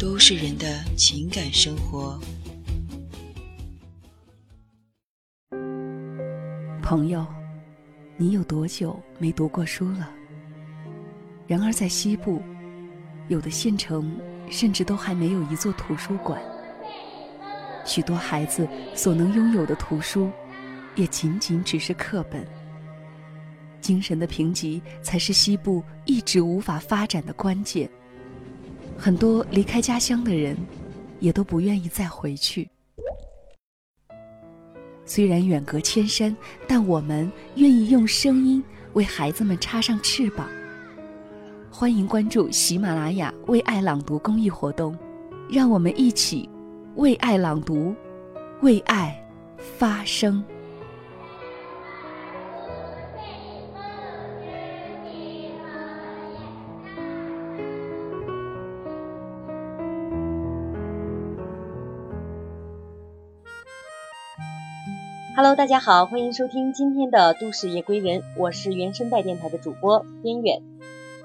[0.00, 2.18] 都市人的情感生活。
[6.82, 7.26] 朋友，
[8.16, 10.08] 你有多久没读过书了？
[11.46, 12.40] 然而在西部，
[13.28, 16.40] 有的县城甚至都还没有一座图书馆。
[17.84, 20.30] 许多孩子所能拥有的图书，
[20.94, 22.48] 也仅仅只是课本。
[23.82, 27.86] 精神的贫瘠才是西部一直无法发展的关键。
[29.02, 30.54] 很多离开家乡的人，
[31.20, 32.68] 也都不愿意再回去。
[35.06, 36.36] 虽然远隔千山，
[36.68, 40.46] 但我们愿意用声音为孩子们插上翅膀。
[41.70, 44.94] 欢迎关注喜马拉雅“为爱朗读”公益活动，
[45.48, 46.46] 让我们一起
[46.96, 47.94] 为爱朗读，
[48.60, 49.18] 为爱
[49.56, 50.44] 发声。
[65.42, 70.62] Hello，大家好，欢迎收听今天的都市夜归人，我是原声带电台的主播边远。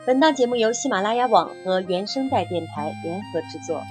[0.05, 3.81] 本档节目由喜马拉雅网和原声带电台联合制作。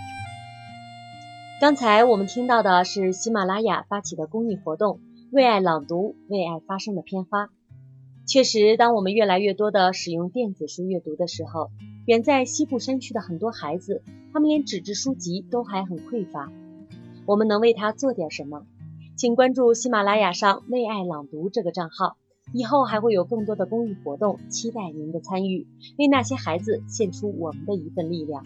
[1.61, 4.99] 刚才我们听到的是喜马拉雅发起的公益活动
[5.31, 7.51] “为爱朗读，为爱发声”的片花。
[8.27, 11.69] 确实，当我们越来越多的使用电子书阅读的时候，
[12.07, 14.01] 远在西部山区的很多孩子，
[14.33, 16.51] 他们连纸质书籍都还很匮乏。
[17.27, 18.65] 我们能为他做点什么？
[19.17, 22.17] 请关注喜马拉雅上“为爱朗读”这个账号，
[22.53, 28.45] 以后还会有更多的公益活动，期待您的参与，为那些孩子献出我们的一份力量。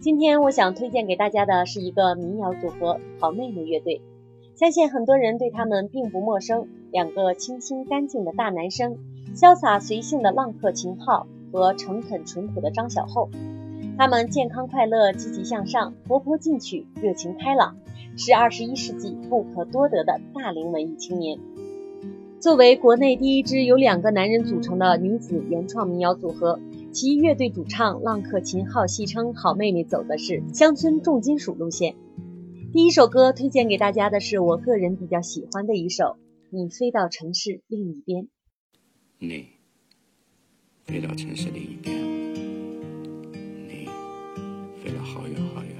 [0.00, 4.00] 今天我想推荐给大家的是一个民谣组合——好妹妹乐队，
[4.56, 6.66] 相信很多人对他们并不陌生。
[6.90, 8.96] 两个清新干净的大男生，
[9.36, 13.28] 潇洒随性的浪客秦昊和诚恳淳朴的张小厚，
[13.98, 17.76] 他们健康快乐、积极向上、活泼进取、热情开朗。
[18.16, 21.38] 是二十一世纪不可多得的大龄文艺青年。
[22.38, 26.58] 作为国内第一支由两个男人组成的女子原创民谣组合，
[26.90, 31.96] 其乐队主唱浪客秦昊戏称“好妹妹”走的是乡村重金属路线。
[32.72, 36.04] 第一首歌推荐给大家的是我个人比较喜欢的一首
[36.48, 38.24] 《你飞到城市另一边》。
[39.18, 39.46] 你
[40.84, 41.94] 飞到城市另一边，
[43.68, 43.86] 你
[44.82, 45.79] 飞了好远好远。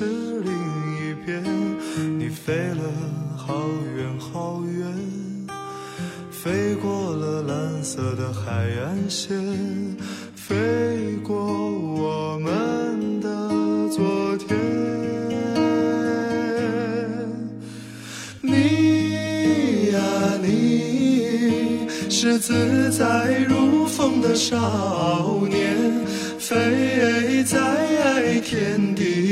[0.00, 0.50] 是另
[0.96, 1.44] 一边，
[2.18, 2.90] 你飞了
[3.36, 3.54] 好
[3.94, 4.82] 远好远，
[6.30, 8.50] 飞过了蓝色的海
[8.82, 9.36] 岸线，
[10.34, 13.28] 飞过我们的
[13.90, 14.56] 昨天。
[18.40, 20.00] 你呀
[20.40, 26.06] 你，是自在如风的少年，
[26.38, 28.89] 飞在天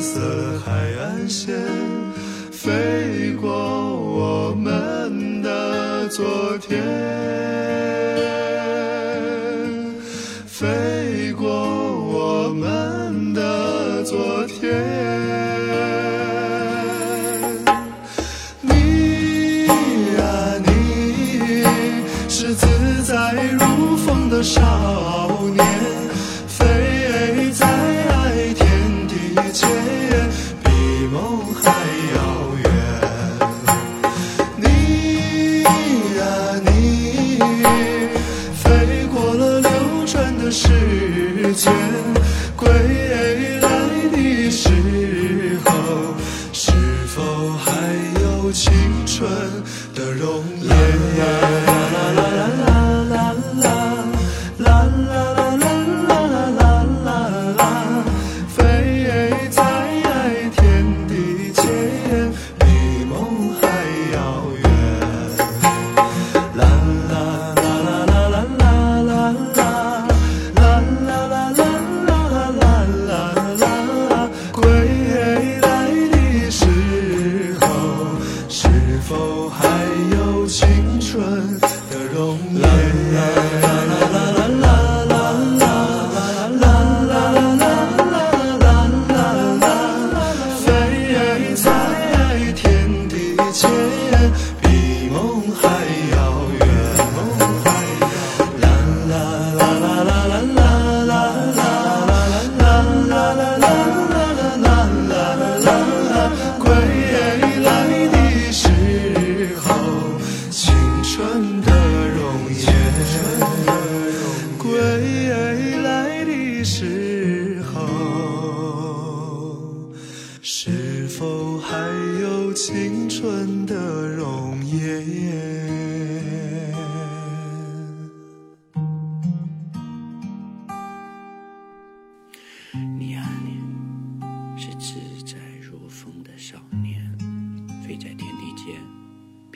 [0.00, 1.54] 色海岸线，
[2.52, 6.24] 飞过我们的昨
[6.58, 6.82] 天，
[10.46, 14.16] 飞过我们的昨
[14.46, 14.47] 天。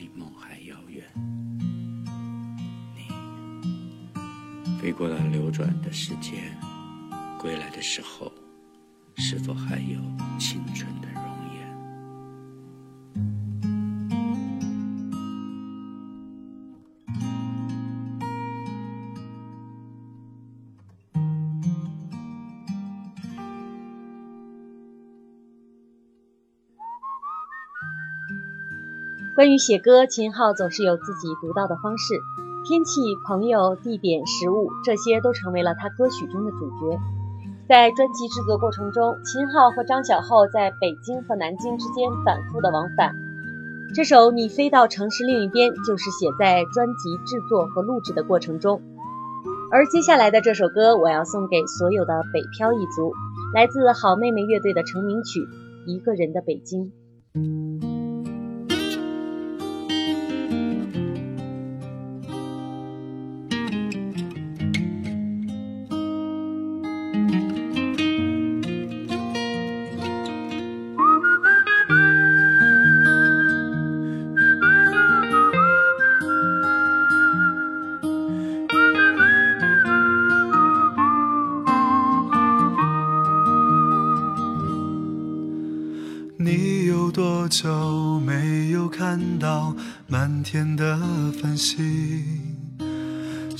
[0.02, 1.04] 比梦还遥远。
[2.97, 3.06] 你
[4.80, 6.59] 飞过了流转的时间，
[7.38, 8.32] 归来的时候，
[9.14, 10.00] 是否还有
[10.40, 10.92] 青春
[29.42, 32.14] 关于写歌，秦昊总是有自己独到的方式，
[32.64, 36.96] 天气、朋友、地点、食物，这些都成为了他歌曲中的主角。
[37.68, 43.16] 在专辑制作过程中，秦昊和张小厚在北京和南京之间反复的往返。
[43.92, 48.80] 这首《你飞到城市另一边》就是写在专辑制作和录制的过程中。
[49.72, 53.12] 而接下来的这首歌，我要送给所有的北漂一族，
[53.52, 55.40] 来自好妹妹乐队的成名曲
[55.88, 56.92] 《一个人的北京》。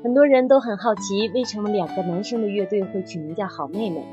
[0.00, 4.04] 很多人都很好奇，为什么两个男生的乐队会取名叫“好妹妹”？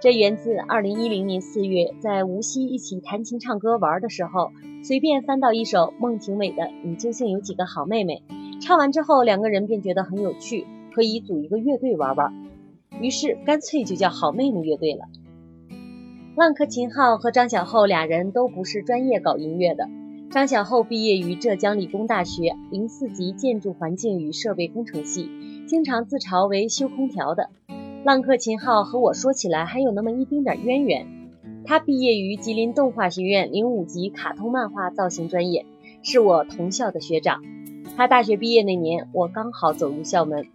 [0.00, 4.50] 这源自2010年4月，在无锡一起弹琴唱歌玩的时候，
[4.82, 8.22] 随便翻到一首孟庭苇的《你究竟有几个好妹妹》，
[8.62, 12.32] 唱完之后，两个人便觉得很有趣，可以组一个乐队玩玩，
[12.98, 15.04] 于是干脆就叫“好妹妹”乐队了。
[16.34, 19.86] 浪客秦昊和张小厚俩人都不是专业搞音乐的，
[20.30, 25.30] 张小厚毕业于浙江理工大学零四级建筑环境与设备工程系，
[25.66, 27.48] 经常自嘲为修空调的。
[28.04, 31.06] 浪客秦昊和我说起来还有那么一丁点渊源。
[31.64, 35.64] 他毕业于吉林动画学院零五级卡通漫画造型专业，
[36.02, 37.42] 是我同校的学长。
[37.96, 40.46] 他大学毕业那年，我刚好走入校门。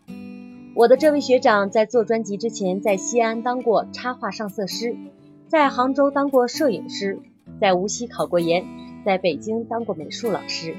[0.76, 4.96] 我的这位学长在做专辑之前，在西安当过插画上色师，
[5.48, 7.20] 在杭州当过摄影师，
[7.60, 8.66] 在无锡考过研。
[9.06, 10.76] 在北京当过美术老师，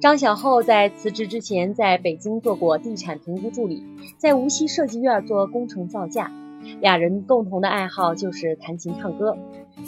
[0.00, 3.84] 张小厚在辞职之前，在北京做过地产评估助理，
[4.18, 6.30] 在无锡设计院做工程造价。
[6.80, 9.36] 俩人共同的爱好就是弹琴唱歌。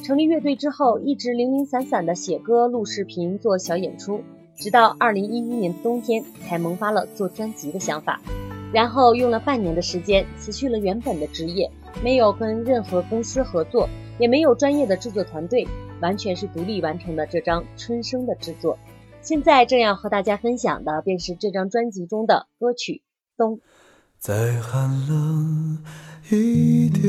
[0.03, 4.23] 成立乐队之后，一直零零散散的写歌、录视频、做小演出，
[4.57, 8.21] 直到二零一一年的冬天才萌发了做专辑的想法。
[8.73, 11.71] 然后用了半年的时间，辞去了原本的职业，
[12.03, 15.65] 没有跟任何公司合作，也没有专业的制作团队。
[16.05, 18.79] 完全是独立完成的这张《春生》的制作，
[19.23, 23.01] 现在正要和大家分享的便是这张专辑中的歌曲
[23.39, 23.57] 《冬》。
[24.19, 25.79] 再寒冷
[26.31, 27.03] 一点，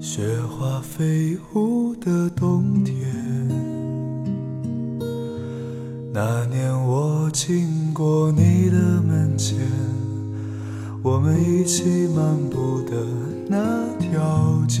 [0.00, 2.96] 雪花飞舞的冬天。
[6.10, 9.58] 那年我经过你的门前，
[11.02, 12.96] 我们一起漫步的
[13.46, 14.80] 那条街。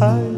[0.00, 0.29] high.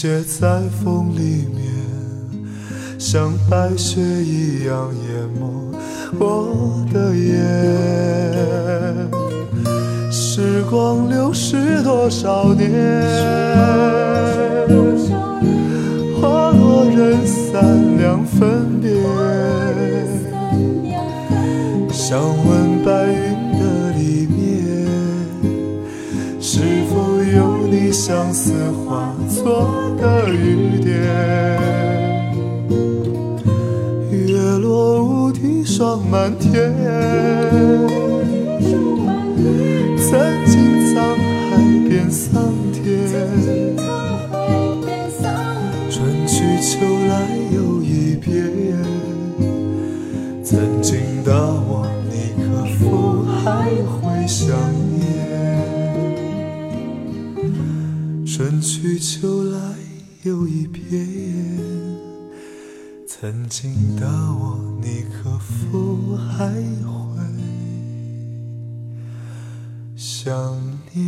[0.00, 1.60] 写在风里面，
[3.00, 5.72] 像白雪一样淹没
[6.20, 7.34] 我的眼。
[10.08, 12.70] 时光流逝多少年，
[39.98, 40.10] 曾
[40.46, 40.54] 经
[40.86, 40.96] 沧
[41.50, 41.50] 海
[41.88, 42.32] 变桑
[42.72, 42.76] 田，
[45.90, 46.70] 春去秋
[47.08, 47.12] 来
[47.54, 48.26] 又一遍。
[50.42, 52.46] 曾经的我，你可
[52.78, 54.46] 否还会想
[54.96, 54.98] 念？
[58.26, 59.58] 春去秋来。
[60.24, 61.37] 又一遍，
[63.20, 67.18] 曾经的我，你可否还会
[69.96, 70.32] 想
[70.94, 71.04] 念？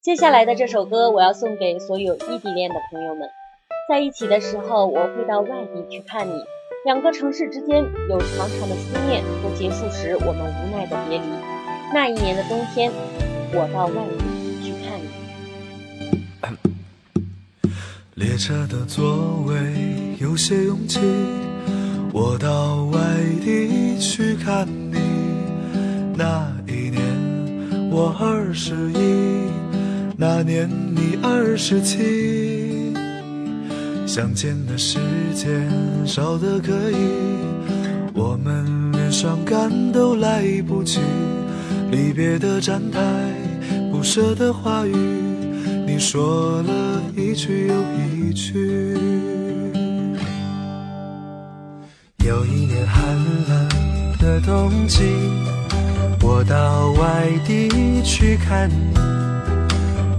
[0.00, 3.28] 接下来的这首歌，我要送给所有异地恋的朋友们。
[3.88, 6.44] 在一起的时候，我会到外地去看你，
[6.84, 11.24] 两个城市之间有长长的思念，和结束时我们无奈的别离。
[11.92, 12.92] 那一年的冬天，
[13.52, 14.24] 我到外地
[14.62, 15.06] 去看你。
[18.14, 19.54] 列车的座位
[20.18, 21.00] 有些拥挤，
[22.12, 22.98] 我到外
[23.44, 24.98] 地去看你。
[26.14, 27.02] 那一年
[27.90, 29.46] 我二十一。
[30.18, 32.94] 那年你二十七，
[34.06, 34.98] 相见的时
[35.34, 35.70] 间
[36.06, 36.96] 少得可以，
[38.14, 41.00] 我们连伤感都来不及。
[41.90, 42.98] 离别的站台，
[43.96, 44.94] 不舍的话语，
[45.86, 48.94] 你说了一句又一句。
[52.18, 53.16] 有一年寒
[53.48, 53.68] 冷
[54.18, 55.02] 的冬季，
[56.20, 57.70] 我到外地
[58.04, 58.94] 去看你。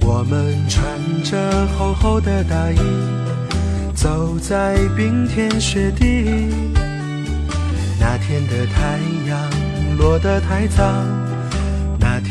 [0.01, 0.83] 我们穿
[1.23, 2.79] 着厚厚的大衣，
[3.93, 6.49] 走在冰天雪地。
[7.99, 8.97] 那天的太
[9.29, 9.39] 阳
[9.99, 10.83] 落得太早，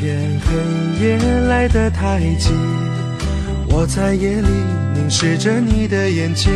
[0.06, 2.50] 天黑夜来得太急。
[3.68, 4.48] 我在夜里
[4.94, 6.52] 凝视着你的眼睛，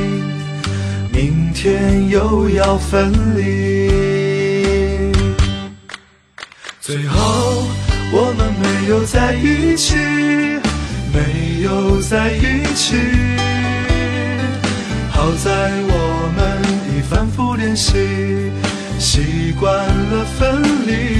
[1.13, 3.91] 明天又要分离。
[6.81, 7.65] 最后
[8.13, 9.97] 我们没有在一起。
[11.13, 12.95] 没有在一起，
[15.11, 15.51] 好在
[15.89, 16.39] 我们
[16.95, 17.99] 已反复练习，
[19.01, 21.20] 习惯了分离。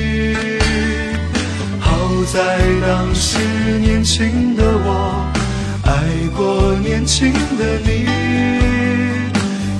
[2.25, 3.37] 在当时
[3.79, 5.25] 年轻的我，
[5.83, 5.91] 爱
[6.35, 8.05] 过年轻的你。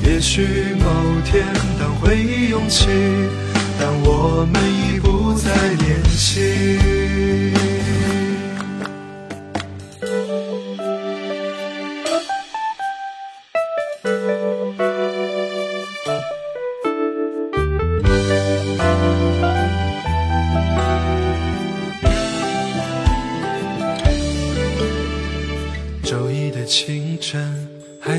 [0.04, 0.86] 也许某
[1.26, 1.46] 天
[1.80, 2.88] 当回忆涌起。
[3.84, 5.50] 但我们已不再
[5.84, 7.71] 年轻。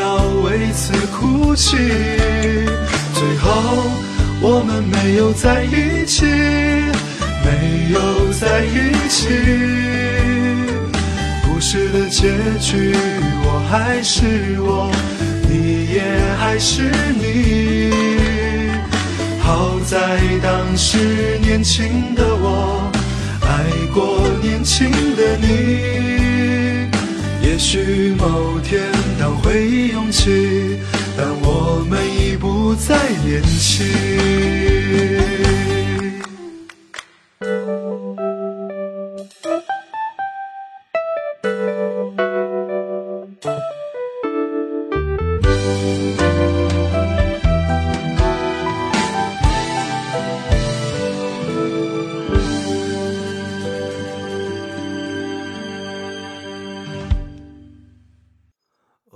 [0.00, 1.76] 要为此哭泣。
[3.14, 3.48] 最后。
[4.42, 6.24] 我们没有在一起，
[7.44, 9.28] 没有在一起。
[11.44, 12.96] 故事的结局，
[13.44, 14.90] 我还是我，
[15.46, 16.00] 你也
[16.38, 17.92] 还是你。
[19.40, 22.90] 好在当时年轻的我，
[23.42, 23.46] 爱
[23.92, 26.29] 过年轻的你。
[27.50, 28.80] 也许某天
[29.18, 30.78] 当回忆涌起。
[31.16, 35.19] 但我们已不再年轻。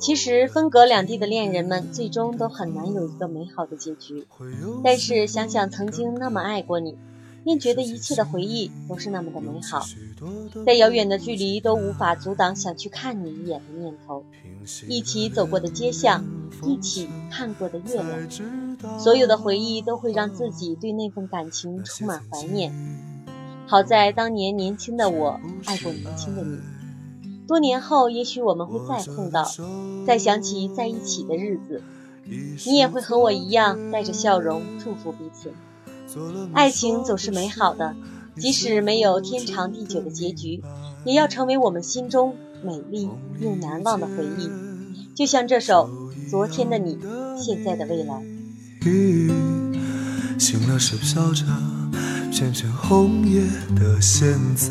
[0.05, 4.27] 其实分隔两地的恋人们，最终都很难有一个美好的结局。
[4.85, 6.95] 但是想想曾经那么爱过你，
[7.43, 9.83] 便觉得一切的回忆都是那么的美好，
[10.67, 14.23] 在遥远的距离都无法阻挡想去看你一眼的念头。
[14.87, 16.23] 一起走过的街巷，
[16.67, 18.31] 一起看过的月亮，
[19.01, 22.71] 所有的回忆都会让自己对那份感情充满怀念。
[23.67, 26.59] 好在当年年轻的我爱过年轻的你，
[27.47, 29.49] 多年后也许我们会再碰到，
[30.07, 31.83] 再想起在一起的日子，
[32.67, 35.53] 你也会和我一样带着笑容祝福彼此。
[36.53, 37.95] 爱情总是美好的，
[38.37, 40.63] 即使没有天长地久的结局，
[41.05, 42.37] 也要成为我们心中。
[42.63, 44.49] 美丽又难忘的回忆，
[45.15, 45.91] 就像这首
[46.31, 46.99] 《昨天的你，
[47.39, 48.25] 现在的未来》。
[50.39, 51.45] 醒了是飘着
[52.33, 53.43] 片片红叶
[53.77, 54.27] 的现
[54.57, 54.71] 在，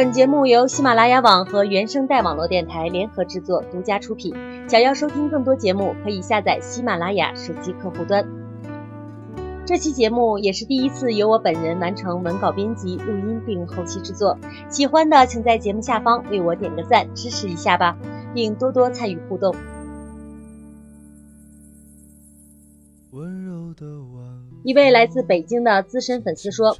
[0.00, 4.34] 本节目由喜马拉雅网和原声带网络电台联合制作，独家出品。
[4.66, 8.26] 想要收听更多节目，可以下载喜马拉雅手机客户端。
[9.66, 14.38] 这期节目也是第一次由我本人完成文稿编辑、录音并后期制作。
[14.70, 17.98] 喜欢的，请在节目下方为我点个赞，支持一下吧，
[18.32, 19.54] 并多多参与互动。
[23.10, 23.84] 温柔的
[24.14, 24.29] 晚
[24.62, 26.76] 一位来自北京的资深粉丝说，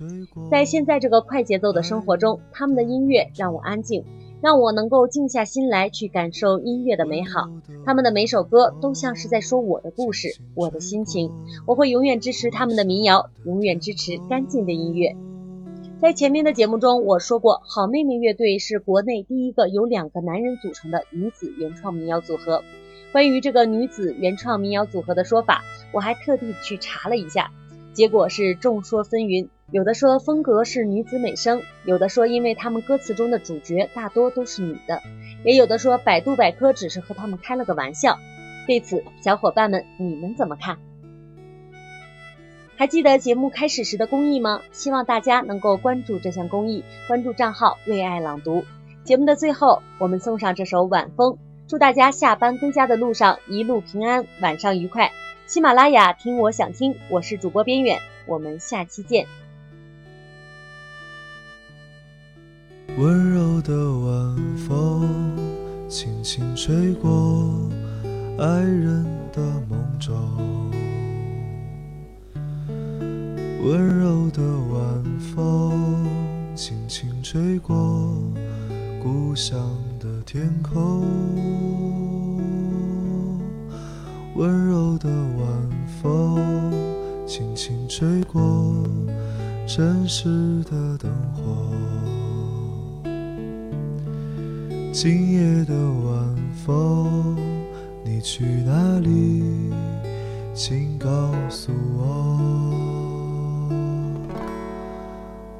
[0.51, 4.05] 在现在这个快节奏的生活中，他们的音乐让我安静，
[4.43, 7.49] 让我能够静下心来去感受音乐的美好。
[7.87, 11.33] 他们的每首歌都像是在说我的故事，我的心情。
[11.67, 15.17] 我会永远支持他们的民谣，永远支持干净的音乐。
[15.99, 22.63] 在前面的节目中，我说过，好妹妹乐队是国内第一个由两个男人组成的女子原创民谣组合。
[23.11, 25.63] 关于这个女子原创民谣组合的说法，
[25.93, 27.51] 我还特地去查了一下，
[27.93, 29.49] 结果是众说纷纭。
[29.73, 35.01] 有的说风格是女子美声，有的说因为他们歌词中的主角大多都是女的，
[35.45, 38.19] 也有的说百度百科只是和他们开了个玩笑。
[38.67, 40.79] 对此，小伙伴们你们怎么看？
[42.77, 44.63] 还记得节目开始时的公益吗？
[44.73, 48.65] 希望大家能够关注这项公益，关注账号“为爱朗读”。
[49.05, 51.33] 节目的最后，我们送上这首《晚风》，
[51.69, 55.13] 祝大家下班归家的路上一路平安，晚上愉快。
[55.51, 59.27] 喜马拉雅听我想听，我是主播边远，我们下期见。
[62.97, 65.37] 温柔的晚风，
[65.89, 67.69] 轻轻吹过
[68.39, 70.71] 爱人的梦中。
[73.65, 74.41] 温柔的
[74.73, 76.07] 晚风，
[76.55, 77.75] 轻轻吹过
[79.03, 81.90] 故乡的天空。
[84.41, 85.47] 温柔的晚
[86.01, 86.73] 风，
[87.27, 88.41] 轻轻吹过
[89.67, 91.43] 城市的灯火。
[94.95, 97.37] 今夜的晚风，
[98.03, 99.45] 你去哪里？
[100.55, 101.11] 请告
[101.51, 102.39] 诉我。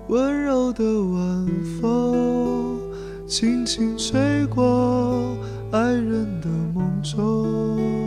[0.09, 1.47] 温柔的晚
[1.83, 2.81] 风，
[3.29, 5.37] 轻轻吹过
[5.71, 8.00] 爱人的梦中。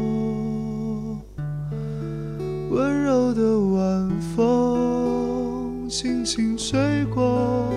[2.73, 7.71] 温柔的晚风，轻轻吹过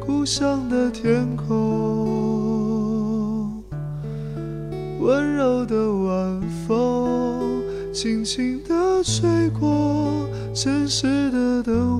[0.00, 2.02] 故乡的天空。
[4.98, 11.99] 温柔的晚风，轻轻地吹过城市的灯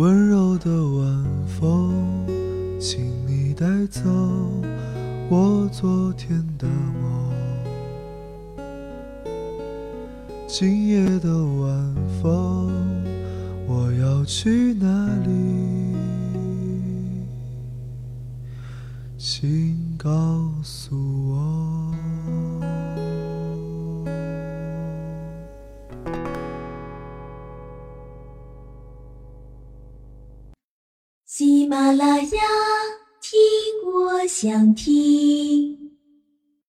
[0.00, 0.39] 温柔